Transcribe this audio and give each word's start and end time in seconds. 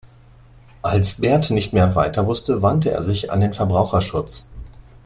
Als 0.81 1.21
Bert 1.21 1.51
nicht 1.51 1.73
mehr 1.73 1.95
weiter 1.95 2.25
wusste, 2.25 2.63
wandte 2.63 2.89
er 2.89 3.03
sich 3.03 3.29
an 3.31 3.39
den 3.39 3.53
Verbraucherschutz. 3.53 4.49